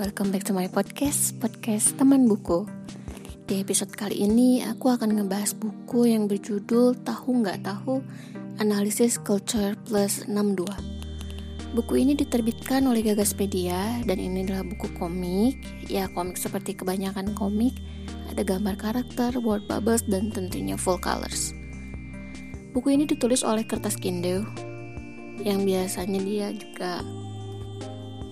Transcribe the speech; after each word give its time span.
welcome 0.00 0.32
back 0.32 0.40
to 0.48 0.56
my 0.56 0.64
podcast, 0.64 1.36
podcast 1.44 1.92
teman 2.00 2.24
buku. 2.24 2.64
Di 3.44 3.60
episode 3.60 3.92
kali 3.92 4.24
ini 4.24 4.64
aku 4.64 4.88
akan 4.88 5.20
ngebahas 5.20 5.52
buku 5.52 6.08
yang 6.08 6.24
berjudul 6.24 6.96
Tahu 7.04 7.44
Nggak 7.44 7.68
Tahu 7.68 8.00
Analisis 8.64 9.20
Culture 9.20 9.76
Plus 9.84 10.24
62. 10.24 10.64
Buku 11.76 12.00
ini 12.00 12.16
diterbitkan 12.16 12.88
oleh 12.88 13.04
Gagas 13.04 13.36
Media 13.36 14.00
dan 14.08 14.16
ini 14.16 14.40
adalah 14.48 14.64
buku 14.64 14.88
komik. 14.96 15.60
Ya 15.92 16.08
komik 16.08 16.40
seperti 16.40 16.80
kebanyakan 16.80 17.36
komik, 17.36 17.76
ada 18.32 18.40
gambar 18.40 18.80
karakter, 18.80 19.36
word 19.44 19.68
bubbles, 19.68 20.00
dan 20.08 20.32
tentunya 20.32 20.80
full 20.80 20.96
colors. 20.96 21.52
Buku 22.72 22.96
ini 22.96 23.04
ditulis 23.04 23.44
oleh 23.44 23.68
kertas 23.68 24.00
Kindle 24.00 24.48
yang 25.44 25.68
biasanya 25.68 26.24
dia 26.24 26.48
juga 26.56 27.04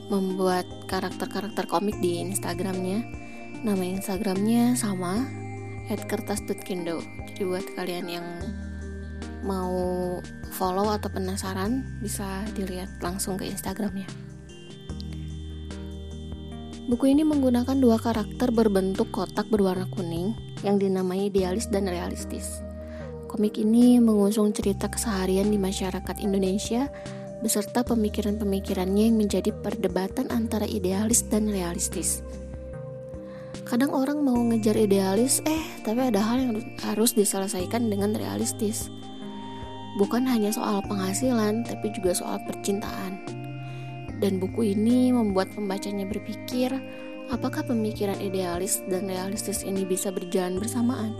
membuat 0.09 0.65
karakter-karakter 0.89 1.69
komik 1.69 1.97
di 2.01 2.21
Instagramnya. 2.25 3.05
Nama 3.65 3.85
Instagramnya 3.85 4.77
sama 4.77 5.25
@kertas.kindo 5.89 7.01
jadi 7.29 7.43
buat 7.47 7.67
kalian 7.79 8.07
yang 8.11 8.27
mau 9.47 10.19
follow 10.51 10.91
atau 10.91 11.07
penasaran 11.07 11.87
bisa 12.03 12.43
dilihat 12.59 12.91
langsung 12.99 13.39
ke 13.39 13.47
Instagramnya. 13.47 14.11
Buku 16.89 17.05
ini 17.13 17.23
menggunakan 17.23 17.77
dua 17.79 18.01
karakter 18.01 18.49
berbentuk 18.49 19.13
kotak 19.13 19.47
berwarna 19.53 19.87
kuning 19.93 20.33
yang 20.65 20.81
dinamai 20.81 21.29
idealis 21.29 21.69
dan 21.69 21.85
realistis. 21.85 22.65
Komik 23.29 23.61
ini 23.61 24.01
mengusung 24.01 24.57
cerita 24.57 24.89
keseharian 24.89 25.53
di 25.53 25.61
masyarakat 25.61 26.17
Indonesia 26.19 26.89
beserta 27.39 27.87
pemikiran-pemikirannya 27.87 29.11
yang 29.11 29.17
menjadi 29.19 29.55
perdebatan 29.55 30.31
antara 30.35 30.67
idealis 30.67 31.23
dan 31.31 31.47
realistis. 31.47 32.23
Kadang 33.69 33.93
orang 33.93 34.25
mau 34.25 34.39
ngejar 34.49 34.81
idealis, 34.81 35.45
eh, 35.45 35.63
tapi 35.85 36.09
ada 36.09 36.25
hal 36.25 36.41
yang 36.41 36.57
harus 36.89 37.13
diselesaikan 37.13 37.93
dengan 37.93 38.17
realistis. 38.17 38.89
Bukan 40.01 40.25
hanya 40.25 40.55
soal 40.55 40.81
penghasilan, 40.89 41.69
tapi 41.69 41.93
juga 41.93 42.17
soal 42.17 42.41
percintaan. 42.49 43.21
Dan 44.19 44.41
buku 44.43 44.75
ini 44.75 45.13
membuat 45.13 45.53
pembacanya 45.53 46.09
berpikir, 46.09 46.73
apakah 47.29 47.63
pemikiran 47.63 48.19
idealis 48.19 48.81
dan 48.89 49.07
realistis 49.07 49.63
ini 49.63 49.85
bisa 49.85 50.11
berjalan 50.11 50.59
bersamaan? 50.59 51.13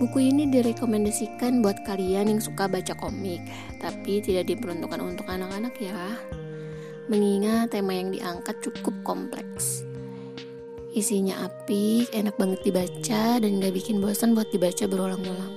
Buku 0.00 0.32
ini 0.32 0.48
direkomendasikan 0.48 1.60
buat 1.60 1.84
kalian 1.84 2.32
yang 2.32 2.40
suka 2.40 2.64
baca 2.64 2.96
komik, 2.96 3.44
tapi 3.84 4.24
tidak 4.24 4.48
diperuntukkan 4.48 4.96
untuk 4.96 5.28
anak-anak 5.28 5.76
ya. 5.76 6.16
Mengingat 7.12 7.76
tema 7.76 7.92
yang 7.92 8.08
diangkat 8.08 8.64
cukup 8.64 8.96
kompleks. 9.04 9.84
Isinya 10.96 11.44
apik, 11.44 12.08
enak 12.16 12.32
banget 12.40 12.64
dibaca, 12.64 13.44
dan 13.44 13.60
gak 13.60 13.76
bikin 13.76 14.00
bosan 14.00 14.32
buat 14.32 14.48
dibaca 14.48 14.88
berulang-ulang. 14.88 15.52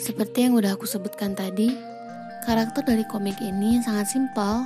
Seperti 0.00 0.48
yang 0.48 0.56
udah 0.56 0.80
aku 0.80 0.88
sebutkan 0.88 1.36
tadi, 1.36 1.76
karakter 2.48 2.88
dari 2.88 3.04
komik 3.04 3.36
ini 3.44 3.84
sangat 3.84 4.16
simpel. 4.16 4.64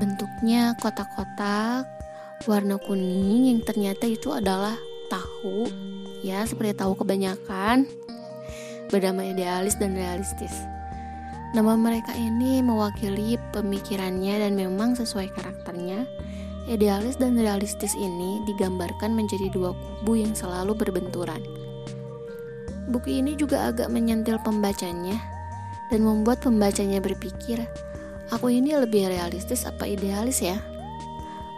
Bentuknya 0.00 0.72
kotak-kotak, 0.80 1.84
warna 2.48 2.80
kuning 2.80 3.52
yang 3.52 3.60
ternyata 3.60 4.08
itu 4.08 4.32
adalah 4.32 4.80
tahu 5.08 5.68
ya 6.24 6.40
seperti 6.48 6.72
tahu 6.76 6.96
kebanyakan 6.96 7.84
bernama 8.88 9.26
idealis 9.26 9.76
dan 9.76 9.98
realistis. 9.98 10.52
Nama 11.54 11.78
mereka 11.78 12.10
ini 12.18 12.66
mewakili 12.66 13.38
pemikirannya 13.54 14.42
dan 14.42 14.58
memang 14.58 14.98
sesuai 14.98 15.30
karakternya. 15.38 16.02
Idealis 16.64 17.20
dan 17.20 17.36
realistis 17.36 17.92
ini 17.94 18.40
digambarkan 18.48 19.12
menjadi 19.12 19.52
dua 19.52 19.76
kubu 19.76 20.16
yang 20.18 20.32
selalu 20.32 20.72
berbenturan. 20.72 21.38
Buku 22.88 23.20
ini 23.20 23.36
juga 23.36 23.68
agak 23.68 23.92
menyentil 23.92 24.40
pembacanya 24.40 25.20
dan 25.92 26.00
membuat 26.02 26.40
pembacanya 26.40 27.04
berpikir, 27.04 27.60
aku 28.32 28.48
ini 28.48 28.74
lebih 28.74 29.12
realistis 29.12 29.68
apa 29.68 29.84
idealis 29.84 30.40
ya? 30.40 30.56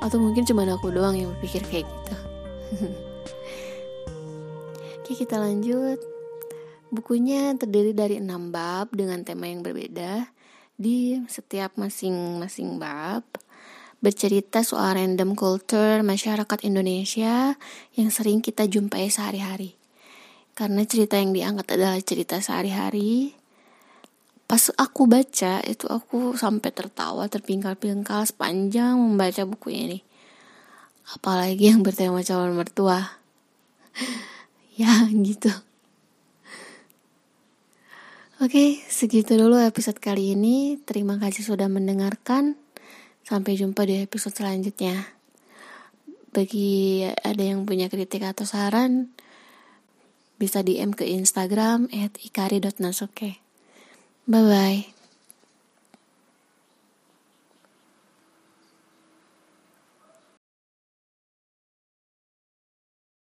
Atau 0.02 0.18
mungkin 0.18 0.42
cuma 0.42 0.66
aku 0.66 0.90
doang 0.90 1.14
yang 1.14 1.30
berpikir 1.38 1.62
kayak 1.70 1.86
gitu. 1.86 2.16
Oke 5.06 5.22
kita 5.22 5.38
lanjut. 5.38 6.02
Bukunya 6.90 7.54
terdiri 7.54 7.94
dari 7.94 8.18
enam 8.18 8.50
bab 8.50 8.90
dengan 8.90 9.22
tema 9.22 9.46
yang 9.46 9.62
berbeda. 9.62 10.26
Di 10.74 11.22
setiap 11.30 11.78
masing-masing 11.78 12.82
bab 12.82 13.22
Bercerita 14.02 14.66
soal 14.66 14.98
random 14.98 15.38
culture 15.38 16.02
masyarakat 16.02 16.58
Indonesia 16.66 17.54
Yang 17.94 18.10
sering 18.18 18.42
kita 18.42 18.66
jumpai 18.66 19.06
sehari-hari. 19.06 19.78
Karena 20.58 20.82
cerita 20.82 21.22
yang 21.22 21.30
diangkat 21.30 21.78
adalah 21.78 22.02
cerita 22.02 22.42
sehari-hari 22.42 23.30
Pas 24.50 24.74
aku 24.74 25.06
baca 25.06 25.62
itu 25.62 25.86
aku 25.86 26.34
sampai 26.34 26.74
tertawa 26.74 27.30
terpingkal-pingkal 27.30 28.26
sepanjang 28.26 28.98
membaca 28.98 29.46
buku 29.46 29.70
ini. 29.70 30.02
Apalagi 31.14 31.70
yang 31.70 31.86
bertema 31.86 32.26
calon 32.26 32.58
mertua 32.58 33.06
ya 34.80 35.08
gitu 35.10 35.48
Oke, 38.36 38.84
segitu 38.92 39.32
dulu 39.40 39.56
episode 39.56 39.96
kali 39.96 40.36
ini. 40.36 40.76
Terima 40.84 41.16
kasih 41.16 41.40
sudah 41.40 41.72
mendengarkan. 41.72 42.60
Sampai 43.24 43.56
jumpa 43.56 43.88
di 43.88 44.04
episode 44.04 44.36
selanjutnya. 44.36 45.08
Bagi 46.36 47.00
ada 47.08 47.40
yang 47.40 47.64
punya 47.64 47.88
kritik 47.88 48.28
atau 48.28 48.44
saran, 48.44 49.08
bisa 50.36 50.60
DM 50.60 50.92
ke 50.92 51.08
Instagram 51.08 51.88
at 51.96 52.12
ikari.nasuke. 52.20 53.40
Bye-bye. 54.28 54.95